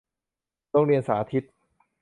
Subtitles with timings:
[0.71, 1.43] โรงเรียนสาธิต